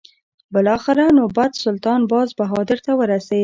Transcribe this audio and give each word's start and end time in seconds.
بالاخره 0.53 1.03
نوبت 1.19 1.51
سلطان 1.63 1.99
باز 2.11 2.29
بهادر 2.39 2.77
ته 2.85 2.91
ورسېد. 2.99 3.39